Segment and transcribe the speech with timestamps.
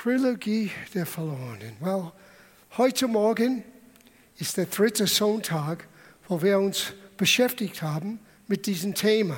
[0.00, 1.76] Trilogie der Verlorenen.
[1.80, 2.12] Well,
[2.76, 3.64] heute Morgen
[4.38, 5.88] ist der dritte Sonntag,
[6.28, 9.36] wo wir uns beschäftigt haben mit diesem Thema.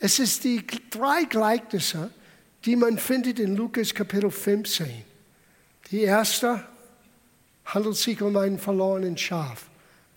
[0.00, 2.10] Es ist die drei Gleichnisse,
[2.64, 5.04] die man findet in Lukas Kapitel 15.
[5.92, 6.66] Die erste
[7.64, 9.68] handelt sich um einen verlorenen Schaf.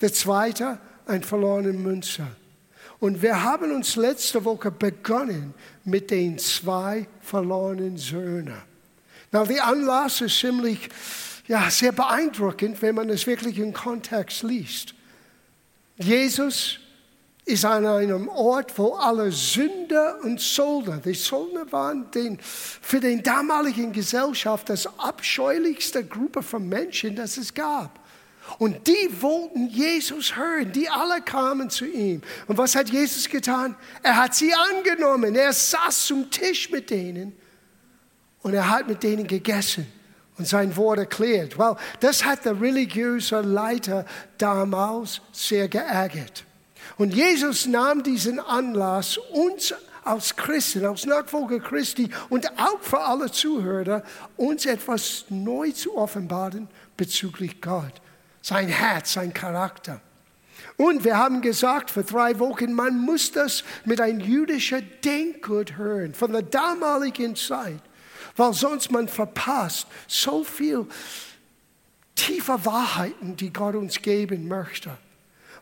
[0.01, 2.35] Der zweite, ein verlorenen Münzer.
[2.99, 5.53] Und wir haben uns letzte Woche begonnen
[5.83, 8.74] mit den zwei verlorenen Söhnen.
[9.35, 10.87] Na, der Anlass ist ziemlich,
[11.45, 14.95] ja, sehr beeindruckend, wenn man es wirklich im Kontext liest.
[15.97, 16.79] Jesus
[17.43, 23.23] ist an einem Ort, wo alle Sünder und Söldner, die Söldner waren den, für den
[23.23, 27.99] damaligen Gesellschaft das abscheulichste Gruppe von Menschen, das es gab.
[28.57, 32.21] Und die wollten Jesus hören, die alle kamen zu ihm.
[32.47, 33.75] Und was hat Jesus getan?
[34.01, 37.35] Er hat sie angenommen, er saß zum Tisch mit denen
[38.45, 39.87] und er hat mit denen gegessen
[40.37, 41.57] und sein Wort erklärt.
[41.57, 44.05] Well, das hat der religiöse Leiter
[44.37, 46.45] damals sehr geärgert.
[46.97, 53.31] Und Jesus nahm diesen Anlass, uns als Christen, als Nachfolger Christi und auch für alle
[53.31, 54.03] Zuhörer,
[54.37, 57.93] uns etwas neu zu offenbaren bezüglich Gott,
[58.43, 60.01] sein Herz, sein Charakter.
[60.77, 66.13] Und wir haben gesagt vor drei Wochen, man muss das mit einem jüdischen Denkgut hören,
[66.13, 67.81] von der damaligen Zeit,
[68.35, 70.85] weil sonst man verpasst so viel
[72.15, 74.97] tiefe Wahrheiten, die Gott uns geben möchte.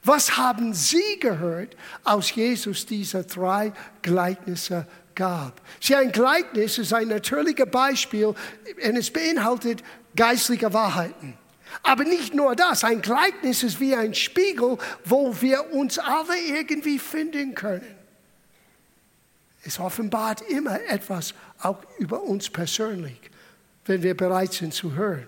[0.03, 4.85] Was haben Sie gehört, aus Jesus diese drei Gleichnisse
[5.15, 5.61] gab?
[5.79, 9.81] Sie, ein Gleichnis ist ein natürliches Beispiel und es beinhaltet
[10.15, 11.37] geistliche Wahrheiten.
[11.81, 16.99] Aber nicht nur das, ein Gleichnis ist wie ein Spiegel, wo wir uns alle irgendwie
[16.99, 18.02] finden können.
[19.65, 23.19] Es offenbart immer etwas auch über uns persönlich,
[23.85, 25.27] wenn wir bereit sind zu hören.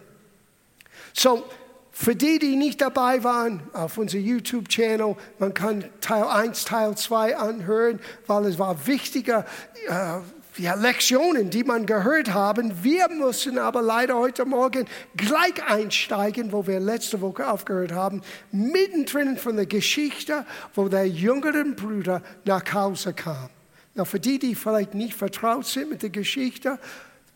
[1.13, 1.43] So,
[1.91, 7.37] für die, die nicht dabei waren, auf unserem YouTube-Channel, man kann Teil 1, Teil 2
[7.37, 9.45] anhören, weil es war wichtige
[9.87, 10.17] äh,
[10.57, 12.83] ja, Lektionen, die man gehört haben.
[12.83, 14.85] Wir müssen aber leider heute Morgen
[15.15, 21.63] gleich einsteigen, wo wir letzte Woche aufgehört haben, mittendrin von der Geschichte, wo der jüngere
[21.63, 23.49] Bruder nach Hause kam.
[23.95, 26.77] Na, für die, die vielleicht nicht vertraut sind mit der Geschichte,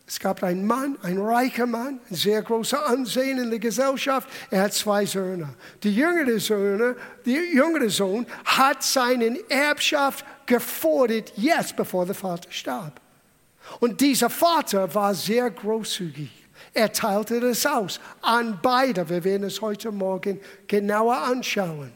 [0.06, 4.28] es gab einen Mann, ein reicher Mann, ein sehr großer Ansehen in der Gesellschaft.
[4.50, 5.54] Er hat zwei Söhne.
[5.84, 13.00] Der jüngere Sohn, der jüngere Sohn hat seine Erbschaft gefordert, jetzt bevor der Vater starb.
[13.78, 16.30] Und dieser Vater war sehr großzügig.
[16.74, 19.08] Er teilte das aus an beide.
[19.08, 21.92] Wir werden es heute Morgen genauer anschauen.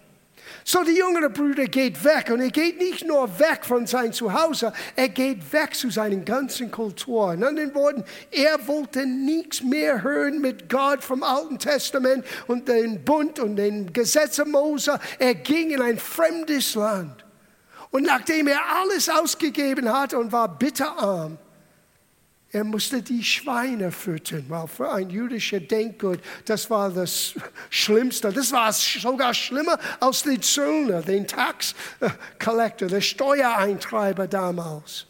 [0.65, 4.73] So der jüngere Bruder geht weg und er geht nicht nur weg von seinem Zuhause,
[4.97, 7.35] er geht weg zu seinen ganzen Kultur.
[7.35, 13.05] In anderen Worten, er wollte nichts mehr hören mit Gott vom Alten Testament und den
[13.05, 14.99] Bund und den Gesetzen Mose.
[15.19, 17.25] Er ging in ein fremdes Land.
[17.91, 21.39] Und nachdem er alles ausgegeben hatte und war bitterarm,
[22.55, 27.35] er musste die Schweine füttern, weil für ein jüdischer Denkgut, das war das
[27.69, 28.33] Schlimmste.
[28.33, 31.75] Das war sogar schlimmer als die Zöllner, den Tax
[32.39, 35.07] Collector, der Steuereintreiber damals.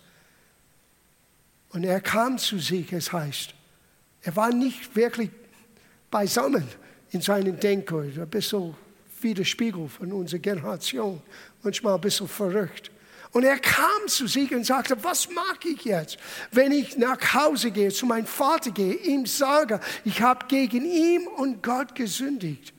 [1.68, 3.52] Und er kam zu sich, es heißt.
[4.22, 5.28] Er war nicht wirklich
[6.10, 6.66] beisammen
[7.10, 8.74] in seinem Denkgut, ein bisschen
[9.20, 11.20] Widerspiegel von unserer Generation,
[11.62, 12.90] manchmal ein bisschen verrückt.
[13.34, 16.18] Und er kam zu sich und sagte, was mag ich jetzt,
[16.52, 21.26] wenn ich nach Hause gehe, zu meinem Vater gehe, ihm sage, ich habe gegen ihn
[21.26, 22.72] und Gott gesündigt.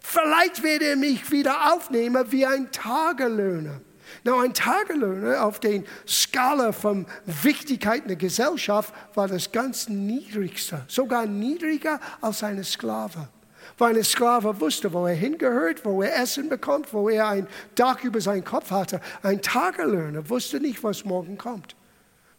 [0.00, 3.80] Vielleicht wird er mich wieder aufnehmen wie ein Tagelöhner.
[4.22, 10.84] Na, ein Tagelöhner auf der Skala von Wichtigkeit in der Gesellschaft war das ganz niedrigste,
[10.88, 13.28] sogar niedriger als eine Sklave
[13.78, 18.02] weil ein Sklave wusste, wo er hingehört, wo er Essen bekommt, wo er ein Dach
[18.04, 19.00] über seinen Kopf hatte.
[19.22, 21.76] Ein Tagelöhner wusste nicht, was morgen kommt.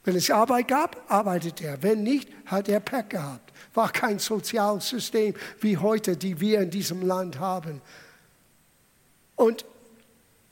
[0.04, 1.84] Wenn es Arbeit gab, arbeitete er.
[1.84, 3.54] Wenn nicht, hat er Pech gehabt.
[3.74, 7.81] War kein Sozialsystem wie heute, die wir in diesem Land haben.
[9.36, 9.66] Und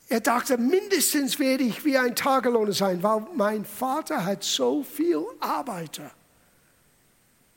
[0.07, 5.23] er dachte, mindestens werde ich wie ein Tagelöhner sein, weil mein Vater hat so viel
[5.39, 6.11] Arbeiter.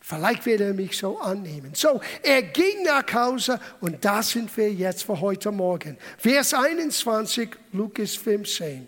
[0.07, 1.71] Vielleicht wird er mich so annehmen.
[1.73, 5.97] So, er ging nach Hause und da sind wir jetzt für heute Morgen.
[6.19, 8.87] Vers 21, Lukas 15.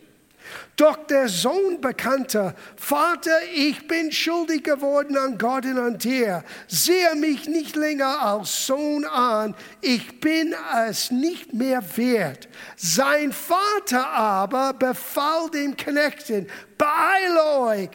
[0.76, 6.44] Doch der Sohn bekannte, Vater, ich bin schuldig geworden an Gott und an dir.
[6.68, 9.54] Sehe mich nicht länger als Sohn an.
[9.80, 10.54] Ich bin
[10.86, 12.46] es nicht mehr wert.
[12.76, 16.46] Sein Vater aber befahl den Knechten,
[16.76, 17.90] beeile euch,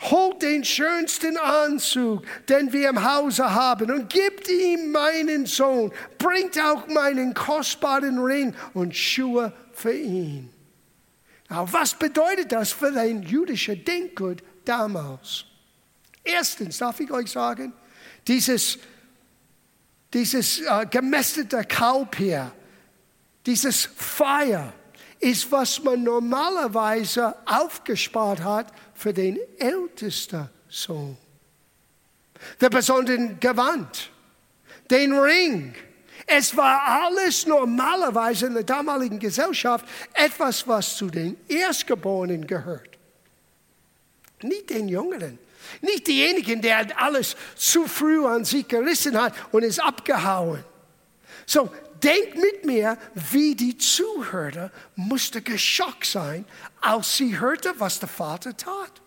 [0.00, 5.92] Holt den schönsten Anzug, den wir im Hause haben, und gebt ihm meinen Sohn.
[6.18, 10.50] Bringt auch meinen kostbaren Ring und Schuhe für ihn.
[11.48, 15.44] Na, was bedeutet das für ein jüdischer Denkgut damals?
[16.22, 17.72] Erstens, darf ich euch sagen,
[18.26, 18.78] dieses,
[20.12, 22.52] dieses äh, gemästete Kalb hier,
[23.44, 24.72] dieses Feier,
[25.20, 31.16] ist, was man normalerweise aufgespart hat für den ältesten Sohn.
[32.60, 34.10] Der besondere Gewand,
[34.90, 35.74] den Ring.
[36.26, 42.98] Es war alles normalerweise in der damaligen Gesellschaft etwas, was zu den Erstgeborenen gehört.
[44.42, 45.38] Nicht den Jüngeren.
[45.80, 50.64] Nicht diejenigen, der alles zu früh an sich gerissen hat und ist abgehauen.
[51.46, 51.70] So,
[52.02, 56.44] denk mit mir, wie die Zuhörer musste geschockt sein,
[56.80, 59.00] als sie hörte, was der Vater tat.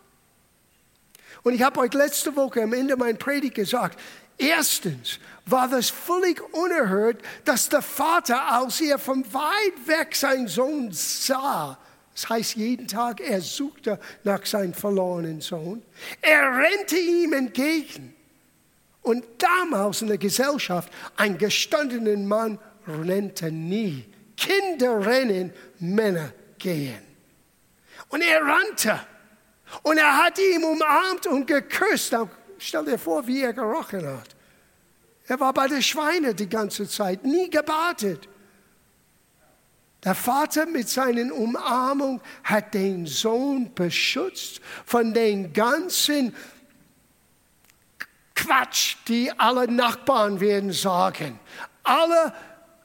[1.43, 3.99] Und ich habe euch letzte Woche am Ende meiner Predigt gesagt,
[4.37, 10.91] erstens war das völlig unerhört, dass der Vater, als er von weit weg seinen Sohn
[10.91, 11.77] sah,
[12.13, 15.81] das heißt, jeden Tag er suchte nach seinem verlorenen Sohn,
[16.21, 18.15] er rennte ihm entgegen.
[19.01, 24.05] Und damals in der Gesellschaft, ein gestandener Mann rennte nie.
[24.35, 27.01] Kinder rennen, Männer gehen.
[28.09, 28.99] Und er rannte.
[29.83, 32.15] Und er hat ihn umarmt und geküsst.
[32.57, 34.35] Stell dir vor, wie er gerochen hat.
[35.27, 38.27] Er war bei den Schweinen die ganze Zeit, nie gebadet.
[40.03, 46.35] Der Vater mit seinen Umarmung hat den Sohn beschützt von den ganzen
[48.33, 51.39] Quatsch, die alle Nachbarn werden sagen.
[51.83, 52.33] Alle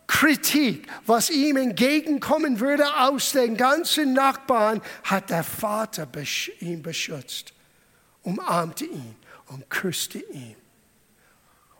[0.06, 6.08] Kritik, was ihm entgegenkommen würde aus den ganzen Nachbarn, hat der Vater
[6.61, 7.53] ihn beschützt,
[8.23, 9.17] umarmte ihn
[9.49, 10.56] und küsste ihn.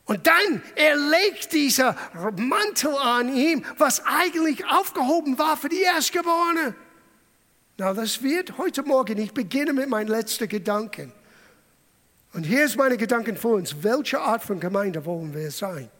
[0.07, 1.97] Und dann, er legt dieser
[2.37, 6.75] Mantel an ihm, was eigentlich aufgehoben war für die Erstgeborene.
[7.77, 11.13] Na, das wird heute Morgen, ich beginne mit meinen letzten Gedanken.
[12.33, 13.83] Und hier ist meine Gedanken für uns.
[13.83, 15.91] Welche Art von Gemeinde wollen wir sein?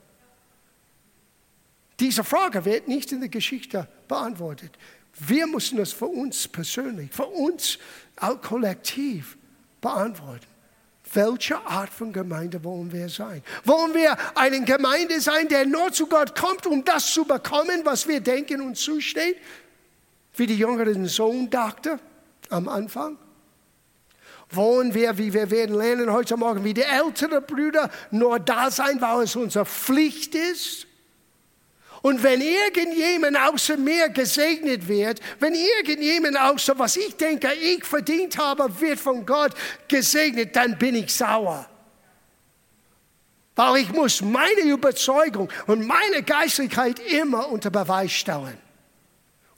[2.01, 4.73] Diese Frage wird nicht in der Geschichte beantwortet.
[5.19, 7.79] Wir müssen das für uns persönlich, für uns
[8.17, 9.39] auch kollektiv
[9.81, 10.47] beantworten.
[11.13, 13.43] Welche Art von Gemeinde wollen wir sein?
[13.65, 18.09] Wollen wir eine Gemeinde sein, der nur zu Gott kommt, um das zu bekommen, was
[18.09, 19.37] wir denken und zusteht?
[20.35, 21.99] Wie die jüngeren Sohn dachte
[22.51, 23.17] am Anfang?
[24.51, 29.01] Wollen wir, wie wir werden lernen heute Morgen, wie die älteren Brüder nur da sein,
[29.01, 30.86] weil es unsere Pflicht ist?
[32.07, 38.39] Und wenn irgendjemand außer mir gesegnet wird, wenn irgendjemand außer was ich denke, ich verdient
[38.39, 39.53] habe, wird von Gott
[39.89, 41.69] gesegnet, dann bin ich sauer.
[43.57, 48.59] Weil ich muss meine Überzeugung und meine Geistlichkeit immer unter Beweis stellen.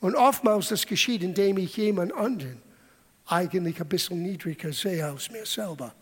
[0.01, 2.63] Und oftmals das geschieht, indem ich jemand anderen
[3.27, 5.95] eigentlich ein bisschen niedriger sehe als mir selber.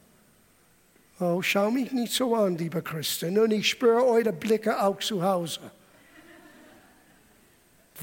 [1.19, 5.21] Oh, schau mich nicht so an, lieber Christen, und ich spüre eure Blicke auch zu
[5.21, 5.73] Hause.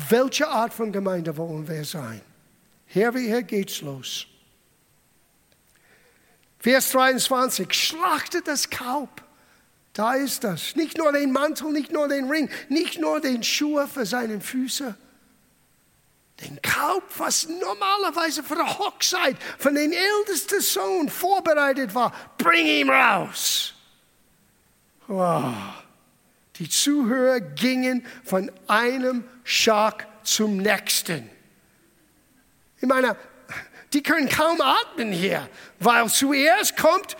[0.09, 2.21] Welche Art von Gemeinde wollen wir sein?
[2.87, 4.27] Hier wie hier geht's los.
[6.59, 9.09] Vers 23, schlachtet das Kalb.
[9.93, 10.75] Da ist das.
[10.75, 14.95] Nicht nur den Mantel, nicht nur den Ring, nicht nur den Schuhe für seine Füße.
[16.41, 22.89] Den Kalb, was normalerweise für die Hochzeit von den ältesten Sohn vorbereitet war, bring ihn
[22.89, 23.73] raus.
[25.07, 25.53] Wow.
[26.55, 31.29] Die Zuhörer gingen von einem Schock zum nächsten.
[32.79, 33.15] Ich meine,
[33.93, 35.47] die können kaum atmen hier,
[35.79, 37.15] weil zuerst kommt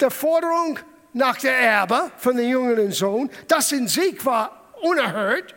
[0.00, 0.78] die Forderung
[1.12, 3.30] nach der Erbe von dem jüngeren Sohn.
[3.46, 5.54] Das in sich war unerhört.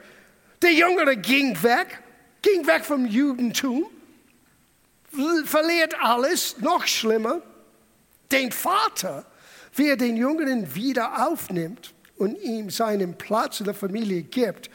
[0.62, 2.00] Der Jüngere ging weg,
[2.42, 3.88] ging weg vom Judentum,
[5.46, 7.42] verliert alles, noch schlimmer.
[8.32, 9.26] Den Vater,
[9.76, 14.70] wie er den Jüngeren wieder aufnimmt und ihm seinen Platz in der Familie gibt,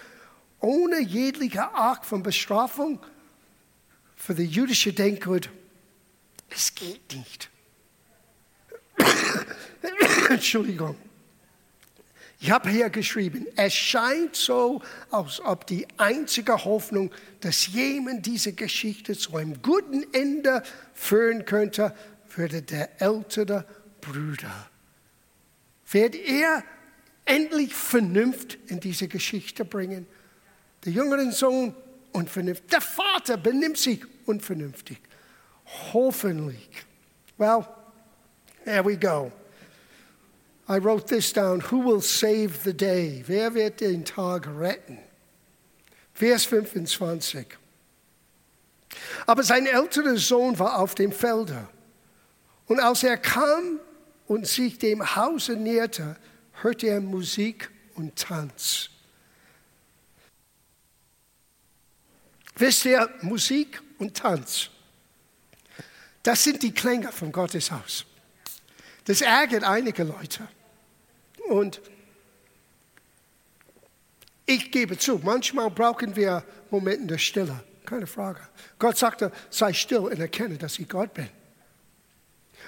[0.60, 3.00] ohne jegliche Art von Bestrafung
[4.16, 5.50] für die jüdische Denkgut,
[6.48, 7.50] es geht nicht.
[10.30, 10.96] Entschuldigung.
[12.38, 17.10] Ich habe hier geschrieben, es scheint so, als ob die einzige Hoffnung,
[17.40, 21.94] dass jemand diese Geschichte zu einem guten Ende führen könnte,
[22.34, 23.64] würde der ältere
[24.00, 24.70] Bruder.
[25.90, 26.62] Wird er
[27.24, 30.06] endlich Vernunft in diese Geschichte bringen.
[30.86, 31.74] Der jüngere Sohn
[32.12, 32.70] unvernünftig.
[32.70, 34.98] Der Vater benimmt sich unvernünftig.
[35.92, 36.70] Hoffentlich.
[37.36, 37.66] Well,
[38.66, 39.30] There we go.
[40.68, 41.60] I wrote this down.
[41.60, 43.22] Who will save the day?
[43.24, 44.98] Wer wird den Tag retten?
[46.12, 47.46] Vers 25.
[49.24, 51.68] Aber sein älterer Sohn war auf dem Felder.
[52.66, 53.78] Und als er kam
[54.26, 56.16] und sich dem Hause näherte,
[56.62, 58.90] hörte er Musik und Tanz.
[62.56, 64.70] Wisst ihr, Musik und Tanz,
[66.22, 68.04] das sind die Klänge vom Gotteshaus.
[69.04, 70.48] Das ärgert einige Leute.
[71.48, 71.80] Und
[74.46, 78.40] ich gebe zu, manchmal brauchen wir Momente der Stille, keine Frage.
[78.78, 81.28] Gott sagte, sei still und erkenne, dass ich Gott bin.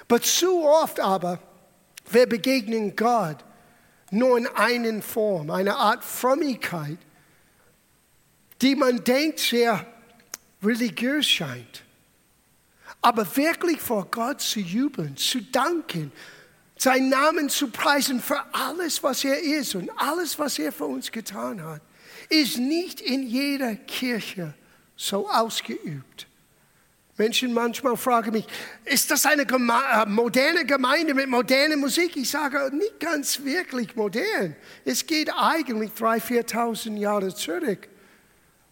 [0.01, 1.39] Aber zu oft aber,
[2.11, 3.43] wir begegnen Gott
[4.11, 6.97] nur in einer Form, eine Art Frömmigkeit,
[8.61, 9.85] die man denkt sehr
[10.63, 11.83] religiös scheint.
[13.01, 16.11] Aber wirklich vor Gott zu jubeln, zu danken,
[16.77, 21.11] seinen Namen zu preisen für alles, was er ist und alles, was er für uns
[21.11, 21.81] getan hat,
[22.29, 24.53] ist nicht in jeder Kirche
[24.95, 26.27] so ausgeübt.
[27.17, 28.45] Menschen manchmal fragen mich,
[28.85, 32.15] ist das eine Geme äh, moderne Gemeinde mit moderner Musik?
[32.15, 34.55] Ich sage, nicht ganz wirklich modern.
[34.85, 37.89] Es geht eigentlich 3.000, 4.000 Jahre zurück.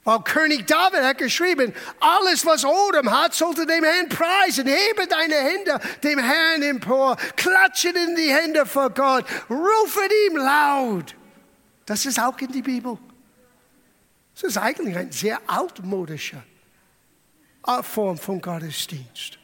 [0.07, 4.65] Weil König David hat geschrieben, alles was Odem hat, sollte dem Herrn preisen.
[4.65, 11.13] Hebe deine Hände dem Herrn empor, klatsche in die Hände vor Gott, rufe ihm laut.
[11.85, 12.97] Das ist auch in die Bibel.
[14.33, 16.41] Das ist eigentlich ein sehr altmodischer
[17.81, 19.37] Form von Gottesdienst.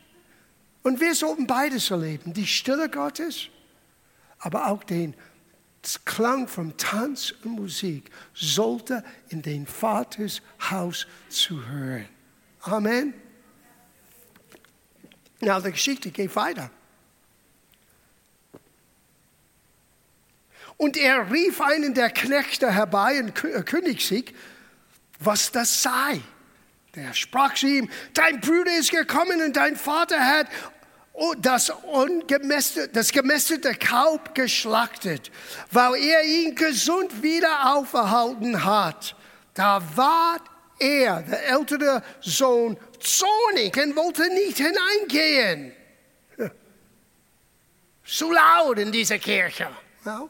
[0.81, 3.49] Und wir sollten beides erleben, die Stille Gottes,
[4.39, 5.13] aber auch den
[6.05, 12.07] Klang von Tanz und Musik sollte in den Vaters Haus zu hören.
[12.61, 13.13] Amen.
[15.41, 16.69] Na, die Geschichte geht weiter.
[20.77, 24.33] Und er rief einen der Knechte herbei und kündigte sich,
[25.19, 26.21] was das sei.
[26.95, 30.47] Der sprach zu ihm, dein Bruder ist gekommen und dein Vater hat
[31.39, 31.71] das,
[32.91, 35.31] das gemästete Kalb geschlachtet,
[35.71, 39.15] weil er ihn gesund wieder auferhalten hat.
[39.53, 40.41] Da ward
[40.79, 45.73] er, der ältere Sohn, zornig und wollte nicht hineingehen.
[48.05, 49.69] Zu laut in dieser Kirche.
[50.03, 50.29] Well,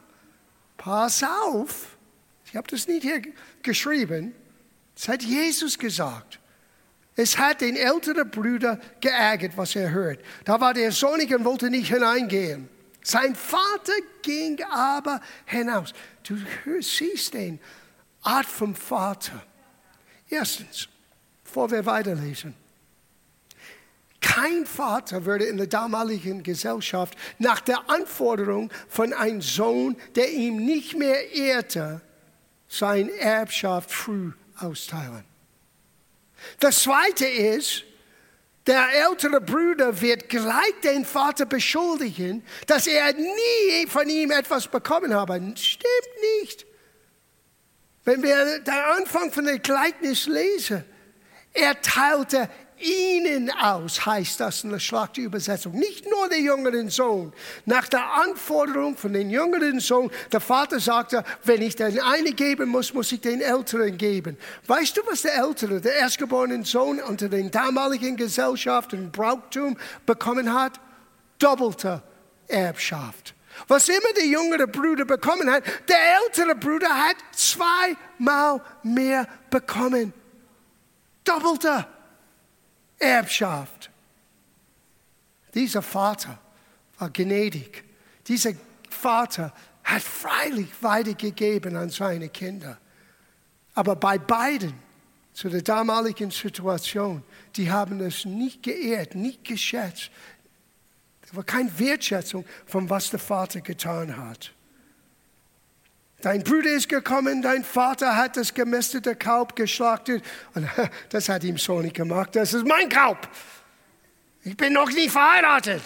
[0.77, 1.97] pass auf,
[2.45, 3.21] ich habe das nicht hier
[3.61, 4.35] geschrieben,
[4.95, 6.39] das hat Jesus gesagt.
[7.15, 10.19] Es hat den älteren Bruder geärgert, was er hört.
[10.45, 12.69] Da war der Sohnig und wollte nicht hineingehen.
[13.03, 15.93] Sein Vater ging aber hinaus.
[16.23, 16.37] Du
[16.81, 17.59] siehst den
[18.21, 19.43] Art vom Vater.
[20.29, 20.87] Erstens,
[21.43, 22.55] bevor wir weiterlesen.
[24.21, 30.65] Kein Vater würde in der damaligen Gesellschaft nach der Anforderung von einem Sohn, der ihm
[30.65, 32.01] nicht mehr ehrte,
[32.69, 35.25] sein Erbschaft früh austeilen.
[36.59, 37.83] Das zweite ist,
[38.65, 45.13] der ältere Bruder wird gleich den Vater beschuldigen, dass er nie von ihm etwas bekommen
[45.13, 45.35] habe.
[45.57, 46.65] Stimmt nicht.
[48.05, 50.85] Wenn wir den Anfang von dem Gleichnis lesen,
[51.53, 52.49] er teilte
[52.83, 55.73] ihnen aus, heißt das in der Schlachtübersetzung.
[55.73, 57.33] Nicht nur der jüngeren Sohn.
[57.65, 62.69] Nach der Anforderung von dem jüngeren Sohn, der Vater sagte, wenn ich den einen geben
[62.69, 64.37] muss, muss ich den Älteren geben.
[64.67, 70.53] Weißt du, was der Ältere, der erstgeborene Sohn unter den damaligen Gesellschaften und Brauchtum bekommen
[70.53, 70.79] hat?
[71.39, 72.03] Doppelte
[72.47, 73.33] Erbschaft.
[73.67, 80.13] Was immer der jüngere Bruder bekommen hat, der ältere Bruder hat zweimal mehr bekommen.
[81.23, 81.85] Doppelte.
[83.03, 83.89] Erbschaft.
[85.53, 86.39] Dieser Vater
[86.97, 87.83] war gnädig.
[88.27, 88.53] Dieser
[88.89, 92.77] Vater hat freilich weitergegeben an seine Kinder.
[93.73, 94.73] Aber bei beiden,
[95.33, 97.23] zu der damaligen Situation,
[97.55, 100.11] die haben es nicht geehrt, nicht geschätzt.
[101.21, 104.53] Da war keine Wertschätzung von was der Vater getan hat.
[106.23, 110.23] Dein Bruder ist gekommen, dein Vater hat das gemästete Kalb geschlachtet.
[110.55, 110.69] Und
[111.09, 112.33] das hat ihm nicht gemacht.
[112.37, 113.27] Das ist mein Kalb.
[114.45, 115.81] Ich bin noch nicht verheiratet.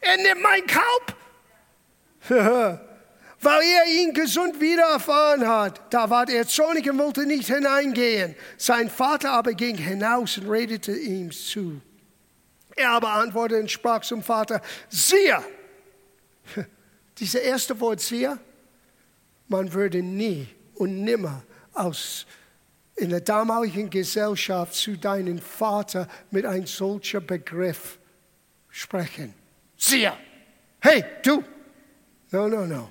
[0.00, 1.16] Er nimmt mein Kalb.
[3.40, 5.92] Weil er ihn gesund wieder erfahren hat.
[5.92, 8.36] Da war er zornig und wollte nicht hineingehen.
[8.58, 11.80] Sein Vater aber ging hinaus und redete ihm zu.
[12.76, 15.42] Er aber antwortete und sprach zum Vater, siehe.
[17.18, 18.38] Dieses erste Wort siehe
[19.50, 21.42] man würde nie und nimmer
[21.74, 22.26] aus
[22.96, 27.98] in der damaligen Gesellschaft zu deinem Vater mit einem solchen Begriff
[28.68, 29.34] sprechen.
[29.76, 30.12] Siehe,
[30.80, 31.44] Hey, du!
[32.30, 32.90] No, no, no.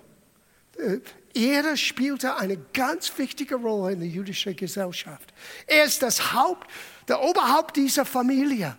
[0.78, 1.00] Äh,
[1.34, 5.34] er spielte eine ganz wichtige Rolle in der jüdischen Gesellschaft.
[5.66, 6.70] Er ist das Haupt,
[7.08, 8.78] der Oberhaupt dieser Familie.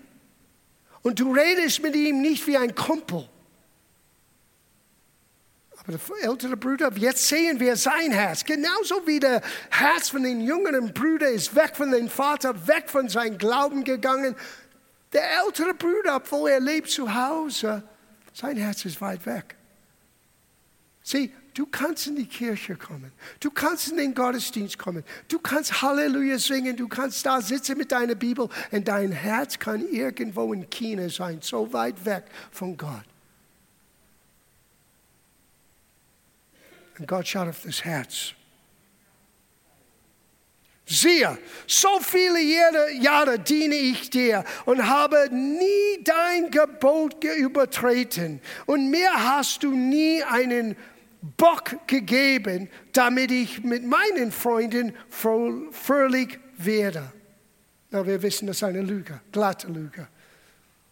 [1.02, 3.28] Und du redest mit ihm nicht wie ein Kumpel.
[5.80, 8.44] Aber der ältere Bruder, jetzt sehen wir sein Herz.
[8.44, 13.08] Genauso wie der Herz von den jüngeren Bruder ist weg von dem Vater, weg von
[13.08, 14.36] seinem Glauben gegangen.
[15.12, 17.82] Der ältere Bruder, obwohl er lebt zu Hause,
[18.34, 19.56] sein Herz ist weit weg.
[21.02, 23.10] Sieh, du kannst in die Kirche kommen.
[23.40, 25.02] Du kannst in den Gottesdienst kommen.
[25.28, 26.76] Du kannst Halleluja singen.
[26.76, 31.38] Du kannst da sitzen mit deiner Bibel und dein Herz kann irgendwo in China sein,
[31.40, 33.09] so weit weg von Gott.
[37.00, 38.34] Und Gott schaut auf das Herz.
[40.84, 42.40] Siehe, so viele
[43.00, 48.40] Jahre diene ich dir und habe nie dein Gebot übertreten.
[48.66, 50.76] Und mir hast du nie einen
[51.38, 57.12] Bock gegeben, damit ich mit meinen Freunden fröhlich werde.
[57.90, 60.06] Na, wir wissen, das ist eine Lüge, glatte Lüge.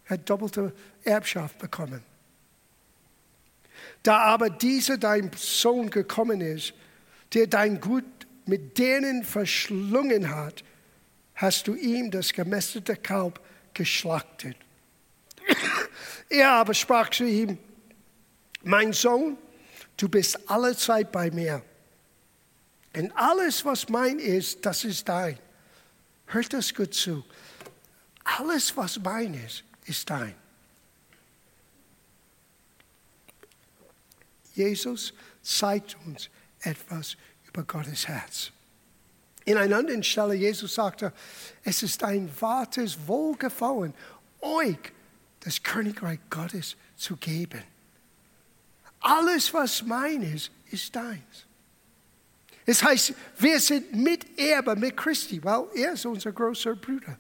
[0.07, 0.73] Er hat doppelte
[1.05, 2.03] Erbschaft bekommen.
[4.03, 6.75] Da aber dieser dein Sohn gekommen ist,
[7.35, 8.05] der dein Gut
[8.47, 10.65] mit denen verschlungen hat,
[11.35, 13.41] hast du ihm das gemästete Kalb
[13.75, 14.57] geschlachtet.
[16.29, 17.59] er aber sprach zu ihm,
[18.63, 19.37] mein Sohn,
[19.97, 21.63] du bist alle Zeit bei mir.
[22.97, 25.39] Und alles, was mein ist, das ist dein.
[26.27, 27.25] Hört das gut zu.
[28.25, 30.35] Alles, was mein ist, ist dein.
[34.59, 36.29] Jesus zeigt uns
[36.61, 38.51] etwas über Gottes Herz.
[39.45, 41.13] In einer anderen Stelle, Jesus sagte,
[41.65, 43.95] es ist ein wartes Wohlgefallen,
[44.41, 44.93] euch
[45.41, 47.63] das Königreich Gottes zu geben.
[49.01, 51.47] Alles, was mein ist, ist deins.
[52.67, 57.17] Es heißt, wir sind Miterbe mit Christi, weil er ist unser großer Bruder.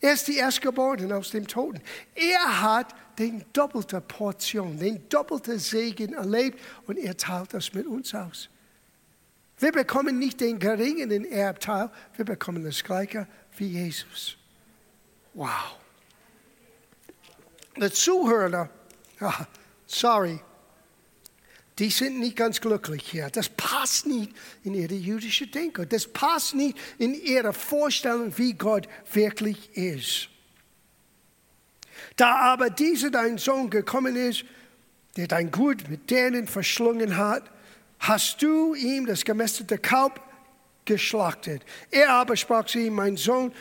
[0.00, 1.80] Er ist die Erstgeborene aus dem Toten.
[2.14, 8.14] Er hat den doppelten Portion, den doppelten Segen erlebt und er teilt das mit uns
[8.14, 8.48] aus.
[9.58, 14.36] Wir bekommen nicht den geringen Erbteil, wir bekommen das Gleiche wie Jesus.
[15.34, 15.78] Wow.
[17.76, 18.70] Die Zuhörer,
[19.86, 20.40] sorry,
[21.78, 23.30] die sind nicht ganz glücklich hier.
[23.30, 24.32] Das passt nicht
[24.64, 25.86] in ihre jüdische Denke.
[25.86, 30.28] Das passt nicht in ihre Vorstellung, wie Gott wirklich ist.
[32.16, 34.44] Da aber dieser dein Sohn gekommen ist,
[35.16, 37.48] der dein Gut mit denen verschlungen hat,
[38.00, 40.20] hast du ihm das gemästete Kalb
[40.84, 41.62] geschlachtet.
[41.90, 43.52] Er aber sprach zu ihm, mein Sohn,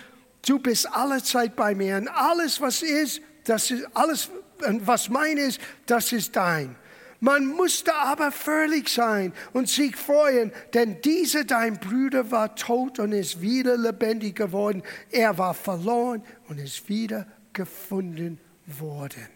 [0.48, 5.38] du bist alle Zeit bei mir und alles, was ist, das ist alles, was mein
[5.38, 6.76] ist, das ist dein.
[7.20, 13.12] Man musste aber völlig sein und sich freuen, denn dieser dein Bruder war tot und
[13.12, 14.84] ist wieder lebendig geworden.
[15.12, 19.28] Er war verloren und ist wieder gefunden worden.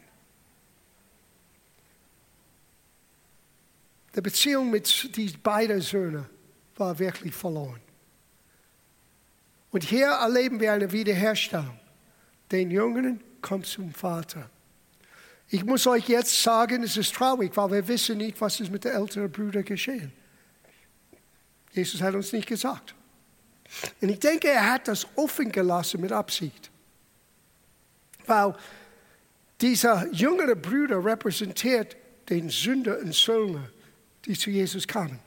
[4.16, 6.26] Die Beziehung mit diesen beiden Söhnen
[6.76, 7.80] war wirklich verloren.
[9.72, 11.80] Und hier erleben wir eine Wiederherstellung.
[12.52, 14.50] Den Jungen kommt zum Vater.
[15.54, 18.86] Ich muss euch jetzt sagen, es ist traurig, weil wir wissen nicht, was ist mit
[18.86, 20.14] den älteren Brüdern geschehen.
[21.74, 22.96] Jesus hat uns nicht gesagt.
[24.00, 26.72] Und ich denke, er hat das offen gelassen mit Absicht.
[28.26, 28.56] Weil
[29.60, 31.98] dieser jüngere Bruder repräsentiert
[32.30, 33.70] den Sünder und Söhne,
[34.26, 35.20] die zu Jesus kamen.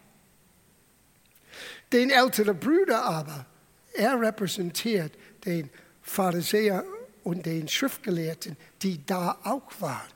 [1.93, 3.45] Den älteren Bruder aber,
[3.93, 5.13] er repräsentiert
[5.45, 5.69] den
[6.01, 6.83] Pharisäer
[7.25, 10.15] und den Schriftgelehrten, die da auch waren.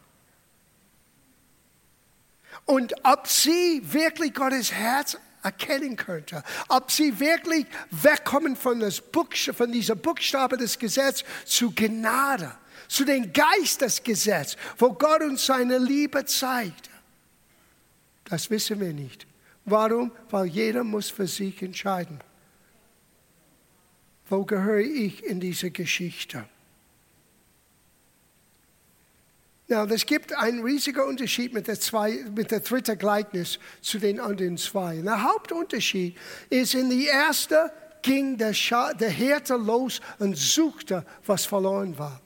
[2.64, 9.56] Und ob sie wirklich Gottes Herz erkennen könnte, ob sie wirklich wegkommen von, das Buchstabe,
[9.56, 12.54] von dieser Buchstabe des Gesetzes zu Gnade,
[12.88, 16.90] zu dem Geist des Gesetzes, wo Gott uns seine Liebe zeigt.
[18.24, 19.26] Das wissen wir nicht.
[19.64, 20.12] Warum?
[20.30, 22.20] Weil jeder muss für sich entscheiden.
[24.28, 26.46] Wo gehöre ich in diese Geschichte?
[29.70, 34.18] Now, es gibt einen riesigen Unterschied mit der, zwei, mit der dritten Gleichnis zu den
[34.18, 34.96] anderen zwei.
[35.02, 36.16] Der Hauptunterschied
[36.48, 42.18] ist, in die erste ging der, Scha der Hirte los und suchte, was verloren war.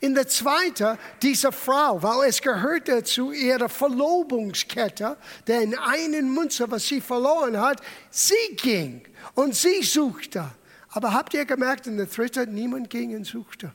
[0.00, 6.70] In der zweiten, diese Frau, weil es gehörte zu ihrer Verlobungskette, der in einen Münze,
[6.70, 9.00] was sie verloren hat, sie ging
[9.34, 10.50] und sie suchte.
[10.90, 13.72] Aber habt ihr gemerkt, in der dritten, niemand ging und suchte.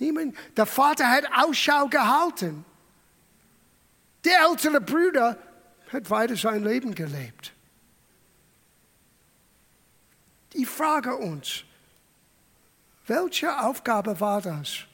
[0.00, 0.34] Niemand.
[0.56, 2.64] Der Vater hat Ausschau gehalten.
[4.24, 5.38] Der ältere Bruder
[5.92, 7.52] hat weiter sein Leben gelebt.
[10.54, 11.64] Die Frage uns,
[13.06, 14.86] welche Aufgabe war das?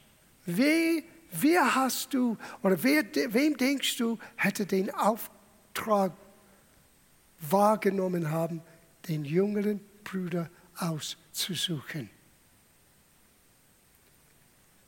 [0.45, 6.13] Wer, wer hast du oder wer, wem denkst du, hätte den Auftrag
[7.41, 8.61] wahrgenommen haben,
[9.09, 12.11] den jüngeren Bruder auszusuchen?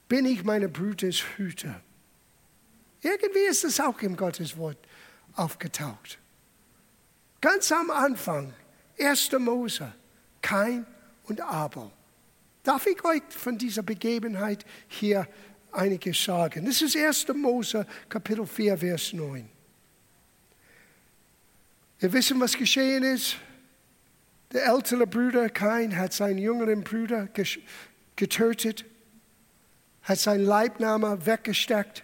[0.08, 1.80] Bin ich meine Brüders Hüter?
[3.02, 4.78] Irgendwie ist es auch im Gotteswort
[5.34, 6.18] aufgetaucht.
[7.40, 8.52] Ganz am Anfang,
[8.98, 9.32] 1.
[9.38, 9.92] Mose,
[10.42, 10.86] Kain
[11.24, 11.90] und Abel.
[12.64, 15.28] Darf ich euch von dieser Begebenheit hier
[15.70, 16.66] einiges sagen?
[16.66, 17.28] Das ist 1.
[17.34, 19.48] Mose, Kapitel 4, Vers 9.
[22.00, 23.36] Wir wissen, was geschehen ist.
[24.52, 27.28] Der ältere Bruder Kain hat seinen jüngeren Bruder
[28.16, 28.84] getötet,
[30.08, 32.02] hat seinen Leibname weggesteckt.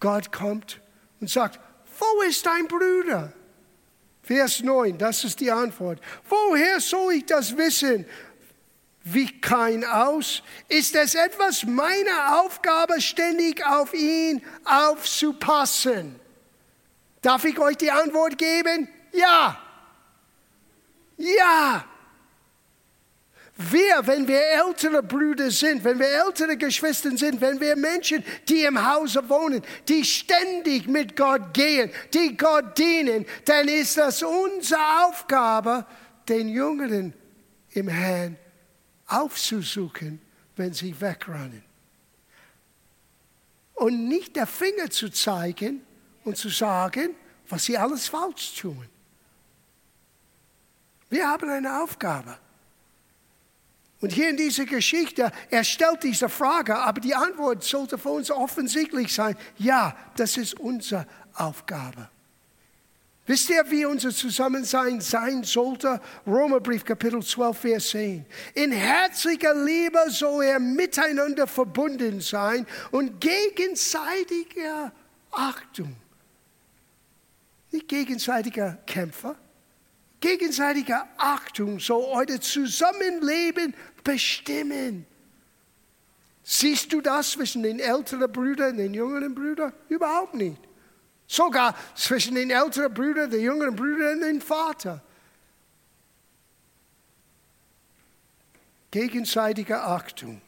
[0.00, 0.80] Gott kommt
[1.20, 1.60] und sagt,
[1.98, 3.32] wo ist dein Bruder?
[4.22, 6.00] Vers 9, das ist die Antwort.
[6.28, 8.04] Woher soll ich das wissen?
[9.04, 10.42] Wie kein aus?
[10.68, 16.18] Ist es etwas meiner Aufgabe, ständig auf ihn aufzupassen?
[17.22, 18.88] Darf ich euch die Antwort geben?
[19.12, 19.58] Ja.
[21.16, 21.84] Ja.
[23.60, 28.62] Wir, wenn wir ältere Brüder sind, wenn wir ältere Geschwister sind, wenn wir Menschen, die
[28.62, 34.80] im Hause wohnen, die ständig mit Gott gehen, die Gott dienen, dann ist das unsere
[35.04, 35.84] Aufgabe,
[36.28, 37.12] den Jüngeren
[37.70, 38.36] im Herrn
[39.08, 40.20] aufzusuchen,
[40.54, 41.64] wenn sie wegrennen.
[43.74, 45.82] Und nicht der Finger zu zeigen
[46.22, 47.10] und zu sagen,
[47.48, 48.88] was sie alles falsch tun.
[51.10, 52.38] Wir haben eine Aufgabe.
[54.00, 58.30] Und hier in dieser Geschichte, er stellt diese Frage, aber die Antwort sollte für uns
[58.30, 62.08] offensichtlich sein, ja, das ist unsere Aufgabe.
[63.26, 66.00] Wisst ihr, wie unser Zusammensein sein sollte?
[66.26, 68.24] Römerbrief Kapitel 12, Vers 10.
[68.54, 74.92] In herzlicher Liebe soll er miteinander verbunden sein und gegenseitiger
[75.30, 75.94] Achtung.
[77.70, 79.36] Nicht gegenseitiger Kämpfer,
[80.20, 85.06] gegenseitige Achtung soll euer Zusammenleben bestimmen.
[86.42, 89.72] Siehst du das zwischen den älteren Brüdern und den jüngeren Brüdern?
[89.88, 90.60] Überhaupt nicht.
[91.26, 95.02] Sogar zwischen den älteren Brüdern, den jüngeren Brüdern und dem Vater.
[98.90, 100.40] Gegenseitige Achtung.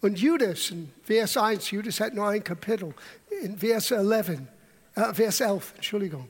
[0.00, 2.94] Und Judas, in Vers 1, Judas hat nur ein Kapitel,
[3.42, 4.40] in Vers 11,
[4.94, 6.28] äh, Vers 11, Entschuldigung.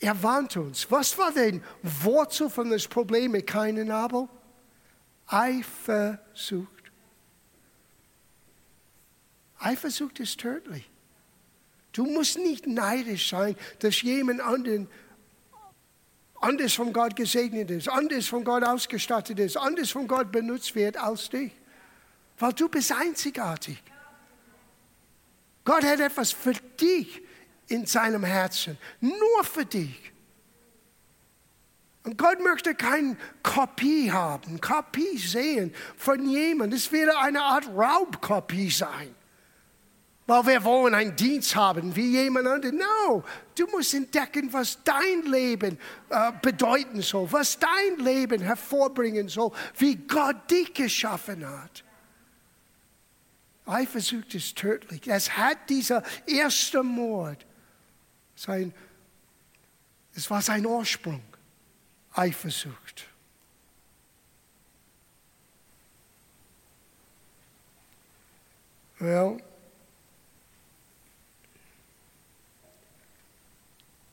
[0.00, 0.90] Er warnt uns.
[0.90, 4.28] Was war denn Wurzel von das Problem mit keinen Abel?
[5.26, 6.68] Eifersucht.
[9.58, 10.90] Eifersucht ist tödlich.
[11.92, 14.88] Du musst nicht neidisch sein, dass jemand anderen
[16.44, 20.96] anders von Gott gesegnet ist, anders von Gott ausgestattet ist, anders von Gott benutzt wird
[20.96, 21.52] als dich.
[22.38, 23.82] Weil du bist einzigartig.
[25.64, 27.22] Gott hat etwas für dich
[27.68, 30.12] in seinem Herzen, nur für dich.
[32.04, 36.78] Und Gott möchte keine Kopie haben, Kopie sehen von jemandem.
[36.78, 39.14] Das würde eine Art Raubkopie sein.
[40.26, 42.74] Weil wir wollen einen Dienst haben wie jemand anderes.
[42.74, 43.24] No,
[43.54, 49.96] du musst entdecken, was dein Leben äh, bedeuten soll, was dein Leben hervorbringen soll, wie
[49.96, 51.84] Gott dich geschaffen hat.
[53.66, 55.08] Eifersucht ist tödlich.
[55.08, 57.46] Es hat dieser erste Mord
[58.34, 58.72] sein,
[60.14, 61.22] es war sein Ursprung,
[62.12, 63.06] Eifersucht.
[68.98, 69.42] Well,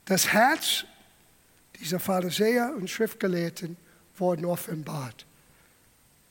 [0.04, 0.84] das Herz
[1.80, 3.76] dieser Pharisäer und Schriftgelehrten
[4.16, 5.24] wurde offenbart.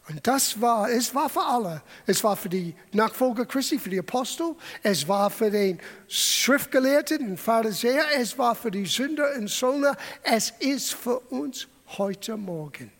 [0.07, 1.81] Und das war, es war für alle.
[2.05, 4.55] Es war für die Nachfolger Christi, für die Apostel.
[4.81, 8.05] Es war für den Schriftgelehrten und Pharisäer.
[8.17, 9.95] Es war für die Sünder und Söldner.
[10.23, 12.91] Es ist für uns heute Morgen.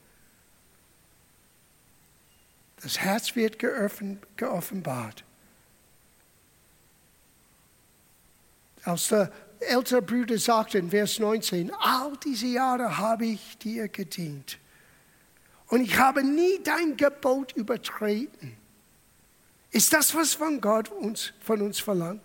[2.83, 5.23] Das Herz wird geoffenbart.
[8.83, 14.57] Als der ältere Bruder sagte in Vers 19, all diese Jahre habe ich dir gedient
[15.71, 18.57] und ich habe nie dein Gebot übertreten.
[19.71, 22.21] Ist das, was von Gott uns, von uns verlangt?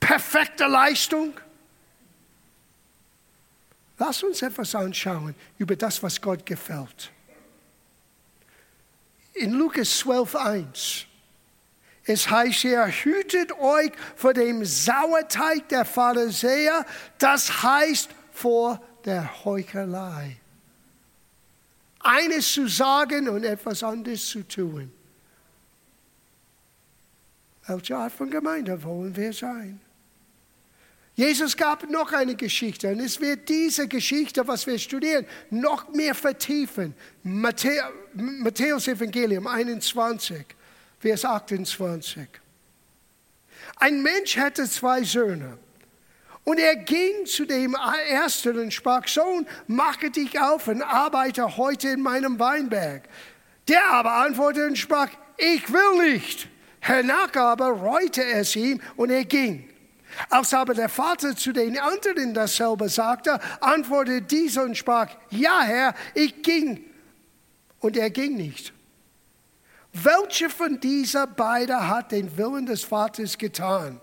[0.00, 1.34] Perfekte Leistung?
[3.98, 7.12] Lass uns etwas anschauen über das, was Gott gefällt.
[9.34, 11.04] In Lukas 12,1
[12.04, 16.86] Es heißt hier, hütet euch vor dem Sauerteig der Pharisäer,
[17.18, 20.38] das heißt vor der Heuchelei.
[22.04, 24.92] Eines zu sagen und etwas anderes zu tun.
[27.66, 29.80] Welche Art von Gemeinde wollen wir sein?
[31.16, 36.14] Jesus gab noch eine Geschichte und es wird diese Geschichte, was wir studieren, noch mehr
[36.14, 36.94] vertiefen.
[37.22, 40.44] Matthäus Evangelium 21,
[40.98, 42.28] Vers 28.
[43.76, 45.56] Ein Mensch hatte zwei Söhne.
[46.44, 47.74] Und er ging zu dem
[48.08, 53.08] ersten und sprach, Sohn, mache dich auf und arbeite heute in meinem Weinberg.
[53.66, 56.48] Der aber antwortete und sprach, ich will nicht.
[56.80, 59.70] Hernach aber reute es ihm und er ging.
[60.28, 65.94] Als aber der Vater zu den anderen dasselbe sagte, antwortete dieser und sprach, ja Herr,
[66.14, 66.84] ich ging.
[67.80, 68.72] Und er ging nicht.
[69.92, 74.00] Welche von dieser beiden hat den Willen des Vaters getan?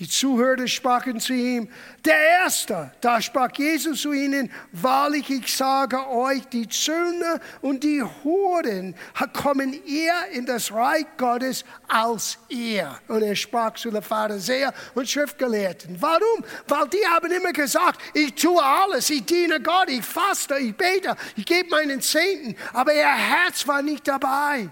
[0.00, 1.68] Die Zuhörer sprachen zu ihm,
[2.06, 8.02] der Erste, da sprach Jesus zu ihnen, wahrlich ich sage euch, die Zöllner und die
[8.02, 8.94] Huren
[9.34, 12.98] kommen eher in das Reich Gottes als ihr.
[13.08, 16.00] Und er sprach zu den Pharisäern und Schriftgelehrten.
[16.00, 16.46] Warum?
[16.66, 21.14] Weil die haben immer gesagt, ich tue alles, ich diene Gott, ich faste, ich bete,
[21.36, 24.70] ich gebe meinen Zehnten, aber ihr Herz war nicht dabei.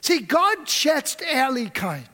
[0.00, 2.13] Sieh, Gott schätzt Ehrlichkeit.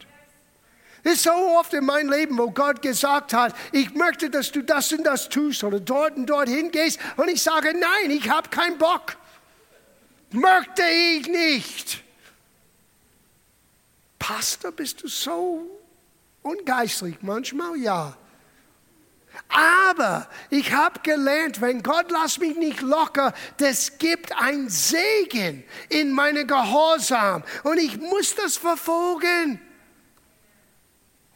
[1.02, 4.92] Ist so oft in meinem Leben, wo Gott gesagt hat, ich möchte, dass du das
[4.92, 6.98] und das tust oder dort und dorthin gehst.
[7.16, 9.16] Und ich sage, nein, ich habe keinen Bock.
[10.30, 12.02] Möchte ich nicht.
[14.18, 15.80] Pastor, bist du so
[16.42, 17.16] ungeistlich?
[17.22, 18.16] Manchmal ja.
[19.48, 26.12] Aber ich habe gelernt, wenn Gott lässt mich nicht locker, das gibt ein Segen in
[26.12, 27.42] meine Gehorsam.
[27.64, 29.60] Und ich muss das verfolgen.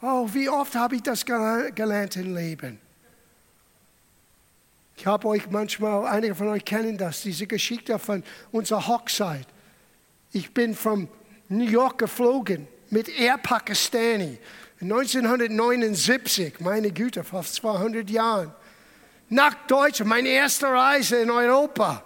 [0.06, 2.78] Oh, wie oft habe ich das gelernt im Leben?
[4.98, 9.46] Ich habe euch manchmal, einige von euch kennen das, diese Geschichte von unserer Hochzeit.
[10.32, 11.08] Ich bin von
[11.48, 14.38] New York geflogen mit Air Pakistani
[14.82, 18.52] 1979, meine Güte, fast 200 Jahren,
[19.30, 22.04] nach Deutschland, meine erste Reise in Europa.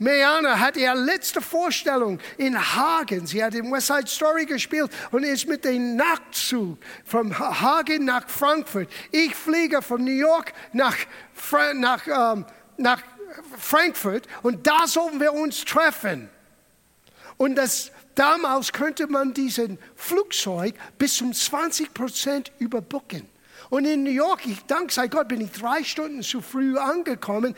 [0.00, 3.26] Meana hat ihre letzte Vorstellung in Hagen.
[3.26, 8.26] Sie hat im West Side Story gespielt und ist mit dem Nachtzug von Hagen nach
[8.26, 8.88] Frankfurt.
[9.12, 10.96] Ich fliege von New York nach,
[11.34, 12.46] Fra nach, ähm,
[12.78, 13.02] nach
[13.58, 16.30] Frankfurt und da sollten wir uns treffen.
[17.36, 23.28] Und das, damals könnte man diesen Flugzeug bis zum 20 Prozent überbucken.
[23.68, 27.54] Und in New York, ich dank sei Gott, bin ich drei Stunden zu früh angekommen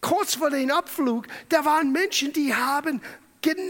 [0.00, 3.00] kurz vor dem Abflug, da waren Menschen, die haben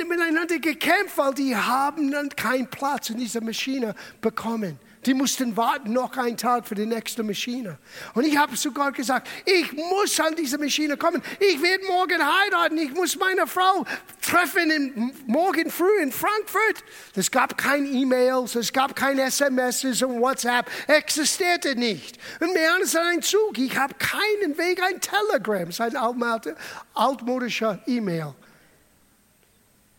[0.09, 4.79] miteinander gekämpft, weil die haben dann keinen Platz in dieser Maschine bekommen.
[5.07, 7.79] Die mussten warten noch einen Tag für die nächste Maschine.
[8.13, 11.23] Und ich habe zu Gott gesagt, ich muss an diese Maschine kommen.
[11.39, 12.77] Ich werde morgen heiraten.
[12.77, 13.87] Ich muss meine Frau
[14.21, 16.85] treffen in, morgen früh in Frankfurt.
[17.17, 20.71] Es gab keine E-Mails, es gab keine SMS und WhatsApp.
[20.87, 22.19] Existierte nicht.
[22.39, 23.57] Und mir ist ein Zug.
[23.57, 25.71] Ich habe keinen Weg, ein Telegram.
[25.79, 26.57] Ein
[26.93, 28.35] altmodischer E-Mail.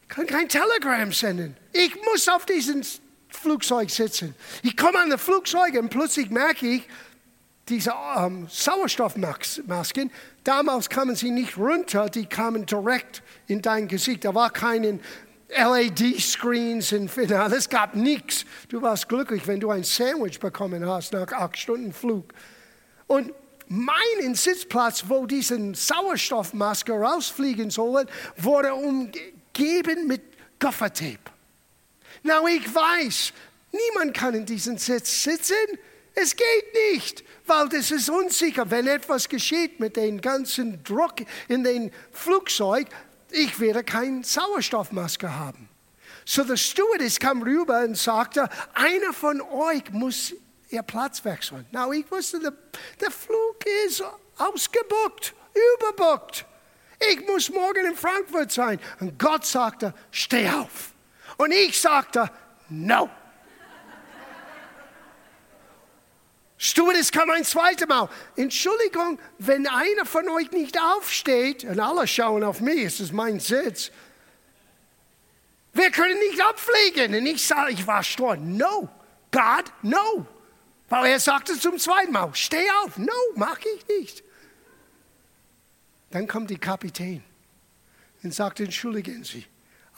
[0.03, 1.57] Ich kann kein Telegram senden.
[1.73, 2.85] Ich muss auf diesen
[3.31, 4.35] Flugzeug sitzen.
[4.63, 6.87] Ich komme an das Flugzeug und plötzlich merke ich,
[7.69, 10.11] diese ähm, Sauerstoffmasken,
[10.43, 14.25] damals kamen sie nicht runter, die kamen direkt in dein Gesicht.
[14.25, 14.99] Da war keinen
[15.49, 18.45] LED-Screens und es gab nichts.
[18.69, 22.33] Du warst glücklich, wenn du ein Sandwich bekommen hast nach acht Stunden Flug.
[23.07, 23.31] Und
[23.67, 30.21] mein Sitzplatz, wo diese Sauerstoffmaske rausfliegen sollen, wurde umgeben mit
[30.59, 31.19] Gaffertape.
[32.23, 33.33] Na, ich weiß,
[33.71, 35.55] niemand kann in diesem Sitz sitzen.
[36.13, 38.69] Es geht nicht, weil das ist unsicher.
[38.69, 41.15] Wenn etwas geschieht mit dem ganzen Druck
[41.47, 42.87] in dem Flugzeug,
[43.29, 45.69] ich werde keine Sauerstoffmaske haben.
[46.25, 50.33] So der Stewardess kam rüber und sagte, einer von euch muss
[50.69, 51.65] ihr Platz wechseln.
[51.71, 52.53] Na, ich wusste, der,
[52.99, 54.03] der Flug ist
[54.37, 55.33] ausgebucht,
[55.77, 56.45] überbucht.
[56.99, 58.79] Ich muss morgen in Frankfurt sein.
[58.99, 60.90] Und Gott sagte, steh auf.
[61.41, 62.29] Und ich sagte,
[62.69, 63.09] no.
[66.55, 68.07] Stewardess kam ein zweites Mal.
[68.35, 73.39] Entschuldigung, wenn einer von euch nicht aufsteht, und alle schauen auf mich, es ist mein
[73.39, 73.89] Sitz,
[75.73, 77.15] wir können nicht abfliegen.
[77.15, 78.87] Und ich sage, ich war stur, no,
[79.31, 80.27] God, no.
[80.89, 84.23] Weil er sagte zum zweiten Mal, steh auf, no, mach ich nicht.
[86.11, 87.23] Dann kommt die Kapitän
[88.21, 89.47] und sagt, entschuldigen Sie,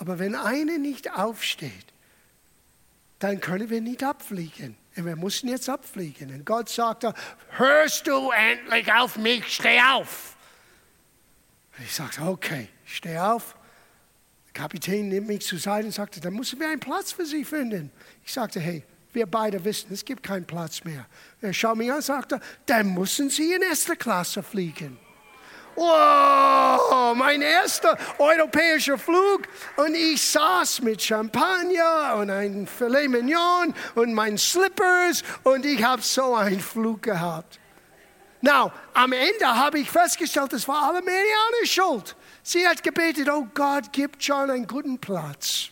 [0.03, 1.85] Aber wenn eine nicht aufsteht,
[3.19, 4.75] dann können wir nicht abfliegen.
[4.97, 6.29] Und wir mussten jetzt abfliegen.
[6.35, 7.13] Und Gott sagte,
[7.51, 10.35] hörst du endlich auf mich, steh auf.
[11.77, 13.55] Und ich sagte, okay, steh auf.
[14.47, 17.45] Der Kapitän nimmt mich zur Seite und sagte, dann müssen wir einen Platz für Sie
[17.45, 17.89] finden.
[18.25, 21.05] Ich sagte, hey, wir beide wissen, es gibt keinen Platz mehr.
[21.39, 24.99] Er schaut mich an und sagte, dann müssen Sie in erster Klasse fliegen.
[25.75, 29.43] Wow, mein erster europäischer Flug
[29.75, 36.01] und ich saß mit Champagner und ein Filet Mignon und meinen Slippers und ich habe
[36.01, 37.59] so einen Flug gehabt.
[38.41, 42.15] Now, am Ende habe ich festgestellt, das war alle Marianne schuld.
[42.43, 45.69] Sie hat gebetet, oh Gott, gib John einen guten Platz.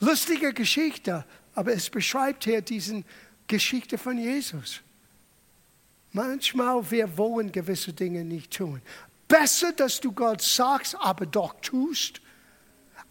[0.00, 1.24] Lustige Geschichte,
[1.54, 3.04] aber es beschreibt hier diese
[3.46, 4.80] Geschichte von Jesus.
[6.14, 8.80] Manchmal wir wollen gewisse Dinge nicht tun.
[9.26, 12.20] Besser, dass du Gott sagst, aber doch tust,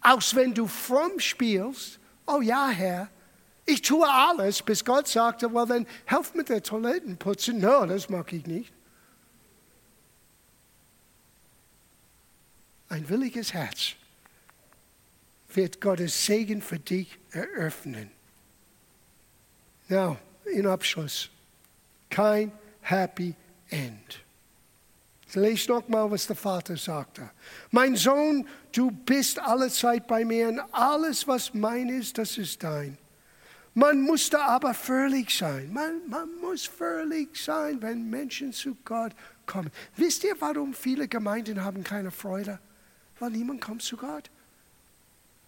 [0.00, 2.00] als wenn du fromm spielst.
[2.26, 3.10] Oh ja, Herr,
[3.66, 7.60] ich tue alles, bis Gott sagte, well, dann helf mit der Toilettenputzen.
[7.60, 8.72] No, das mag ich nicht.
[12.88, 13.96] Ein williges Herz
[15.52, 18.10] wird Gottes Segen für dich eröffnen.
[19.88, 21.28] Now, in Abschluss,
[22.08, 22.50] kein
[22.84, 23.34] happy
[23.70, 24.24] end.
[25.34, 27.28] Lest nochmal, was der Vater sagte.
[27.72, 32.62] Mein Sohn, du bist alle Zeit bei mir und alles, was mein ist, das ist
[32.62, 32.96] dein.
[33.74, 35.72] Man musste aber völlig sein.
[35.72, 39.12] Man, man muss völlig sein, wenn Menschen zu Gott
[39.46, 39.70] kommen.
[39.96, 42.60] Wisst ihr, warum viele Gemeinden haben keine Freude?
[43.18, 44.30] Weil niemand kommt zu Gott.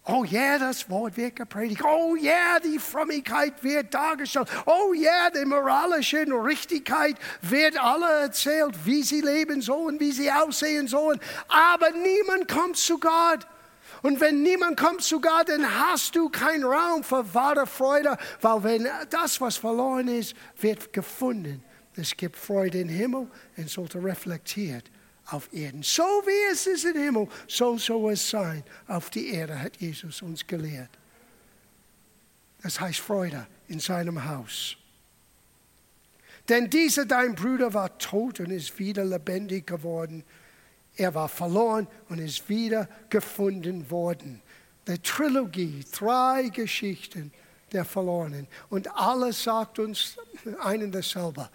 [0.09, 1.83] Oh ja, yeah, das Wort wird gepredigt.
[1.85, 4.49] Oh ja, yeah, die Frömmigkeit wird dargestellt.
[4.65, 10.31] Oh ja, yeah, die moralische Richtigkeit wird alle erzählt, wie sie leben sollen, wie sie
[10.31, 11.19] aussehen sollen.
[11.49, 13.49] Aber niemand kommt zu Gott.
[14.03, 18.63] Und wenn niemand kommt zu Gott, dann hast du keinen Raum für wahre Freude, weil
[18.63, 21.65] wenn das, was verloren ist, wird gefunden.
[21.97, 24.89] Es gibt Freude im Himmel und sollte reflektiert
[25.27, 25.83] auf Erden.
[25.83, 28.63] So wie es ist im Himmel, so soll es sein.
[28.87, 30.91] Auf die Erde hat Jesus uns gelehrt.
[32.63, 34.77] Das heißt Freude in seinem Haus.
[36.49, 40.25] Denn dieser dein Bruder war tot und ist wieder lebendig geworden.
[40.97, 44.41] Er war verloren und ist wieder gefunden worden.
[44.87, 47.33] Die Trilogie, drei Geschichten
[47.73, 48.47] der Verlorenen.
[48.71, 50.17] Und alles sagt uns
[50.63, 51.51] einen dasselbe.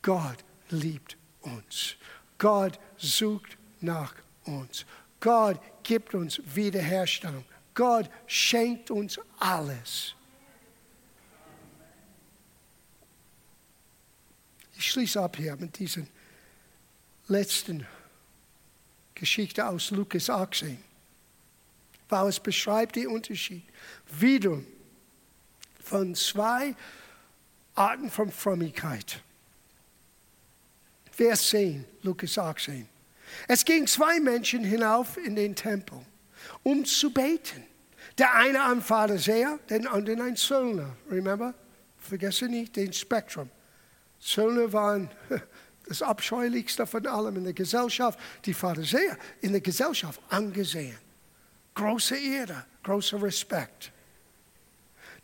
[0.00, 0.38] Gott
[0.70, 1.96] liebt uns.
[2.38, 4.84] Gott sucht nach uns.
[5.20, 7.44] Gott gibt uns Wiederherstellung.
[7.74, 10.14] Gott schenkt uns alles.
[14.78, 16.02] Ich schließe ab hier mit dieser
[17.28, 17.86] letzten
[19.14, 20.78] Geschichte aus Lukas 18,
[22.08, 23.64] weil es beschreibt den Unterschied
[24.18, 24.60] wieder
[25.82, 26.74] von zwei
[27.74, 29.22] Arten von Frömmigkeit.
[31.16, 32.86] Vers 10, Lukas 18.
[33.48, 35.98] Es ging zwei Menschen hinauf in den Tempel,
[36.62, 37.64] um zu beten.
[38.18, 40.94] Der eine ein Pharisäer, den anderen ein Zöllner.
[41.10, 41.54] Remember?
[41.96, 43.48] Vergesse nicht den Spektrum.
[44.20, 45.08] Zöllner waren
[45.88, 48.18] das Abscheulichste von allem in der Gesellschaft.
[48.44, 50.98] Die Pharisäer in der Gesellschaft angesehen.
[51.74, 53.90] Große Ehre, großer Respekt.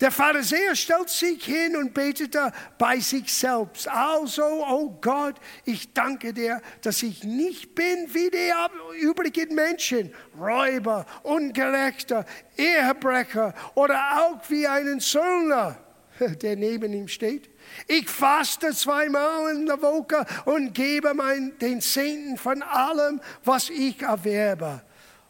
[0.03, 3.87] Der Pharisäer stellt sich hin und betete bei sich selbst.
[3.87, 11.07] Also, oh Gott, ich danke dir, dass ich nicht bin wie die übrigen Menschen, Räuber,
[11.23, 15.79] Ungerechter, Ehebrecher oder auch wie einen Söldner,
[16.19, 17.49] der neben ihm steht.
[17.87, 24.03] Ich faste zweimal in der Woche und gebe mein, den Zehnten von allem, was ich
[24.03, 24.83] erwerbe.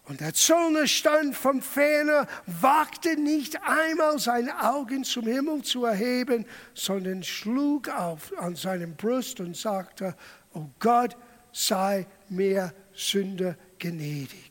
[0.04, 6.44] Und der Zöllner stand vom Ferne, wagte nicht einmal seine Augen zum Himmel zu erheben,
[6.74, 10.16] sondern schlug auf an seinem Brust und sagte,
[10.54, 11.16] oh Gott,
[11.52, 14.50] sei mir Sünder gnädig.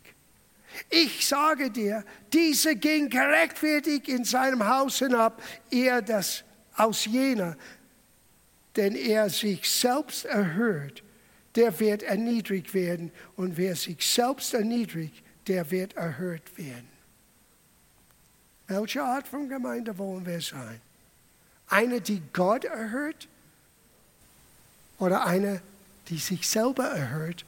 [0.89, 6.45] Ich sage dir, dieser ging gerechtfertigt in seinem Haus hinab, eher das
[6.75, 7.57] aus jener,
[8.77, 11.03] denn er sich selbst erhört,
[11.55, 16.89] der wird erniedrigt werden und wer sich selbst erniedrigt, der wird erhört werden.
[18.67, 20.79] Welche Art von Gemeinde wollen wir sein?
[21.67, 23.27] Eine, die Gott erhört?
[24.97, 25.61] Oder eine,
[26.07, 27.43] die sich selber erhört,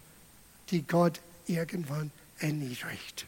[0.69, 3.25] die Gott irgendwann erniedrigt?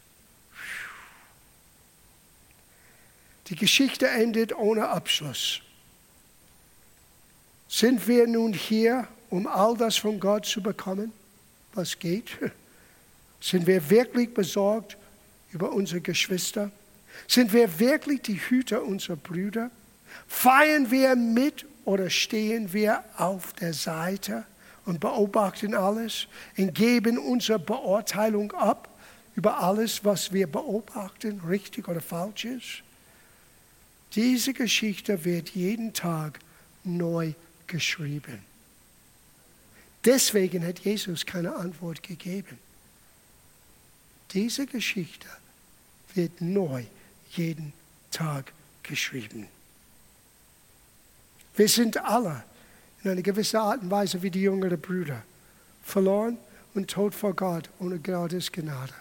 [3.48, 5.62] Die Geschichte endet ohne Abschluss.
[7.68, 11.12] Sind wir nun hier, um all das von Gott zu bekommen,
[11.74, 12.38] was geht?
[13.46, 14.98] Sind wir wirklich besorgt
[15.52, 16.72] über unsere Geschwister?
[17.28, 19.70] Sind wir wirklich die Hüter unserer Brüder?
[20.28, 24.46] Feiern wir mit oder stehen wir auf der Seite
[24.86, 26.26] und beobachten alles
[26.58, 28.90] und geben unsere Beurteilung ab
[29.36, 32.82] über alles, was wir beobachten, richtig oder falsch ist?
[34.14, 36.40] Diese Geschichte wird jeden Tag
[36.84, 37.34] neu
[37.68, 38.40] geschrieben.
[40.04, 42.65] Deswegen hat Jesus keine Antwort gegeben.
[44.36, 45.28] Diese Geschichte
[46.14, 46.84] wird neu
[47.32, 47.72] jeden
[48.12, 48.52] Tag
[48.84, 49.48] geschrieben.
[51.56, 52.44] Wir sind alle
[53.02, 55.24] in einer gewissen Art und Weise wie die jüngeren Brüder,
[55.84, 56.38] verloren
[56.74, 58.94] und tot vor Gott ohne Gottes Gnade.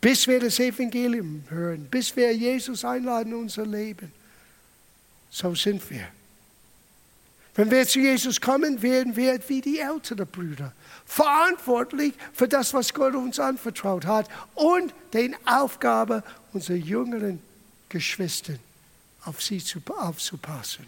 [0.00, 4.10] Bis wir das Evangelium hören, bis wir Jesus einladen in unser Leben.
[5.30, 6.08] So sind wir.
[7.54, 10.72] Wenn wir zu Jesus kommen, werden wir wie die älteren Brüder
[11.10, 16.22] verantwortlich für das, was Gott uns anvertraut hat und die Aufgabe
[16.52, 17.40] unserer jüngeren
[17.88, 18.54] Geschwister
[19.24, 20.86] auf sie zu, aufzupassen.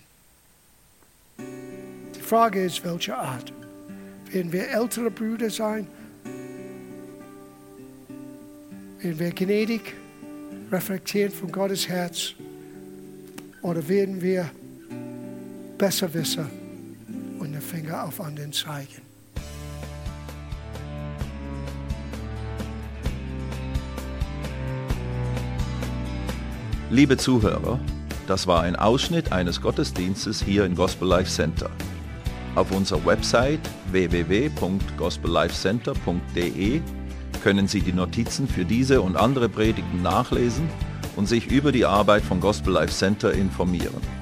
[1.38, 3.52] Die Frage ist, welche Art?
[4.30, 5.88] Werden wir ältere Brüder sein?
[9.00, 9.94] Werden wir gnädig,
[10.70, 12.34] reflektieren von Gottes Herz?
[13.60, 14.50] Oder werden wir
[15.82, 16.48] besser wissen
[17.40, 19.02] und den Finger auf anderen zeigen?
[26.88, 27.80] Liebe Zuhörer,
[28.28, 31.68] das war ein Ausschnitt eines Gottesdienstes hier im Gospel Life Center.
[32.54, 33.58] Auf unserer Website
[33.90, 36.80] www.gospellifecenter.de
[37.42, 40.68] können Sie die Notizen für diese und andere Predigten nachlesen
[41.16, 44.21] und sich über die Arbeit vom Gospel Life Center informieren.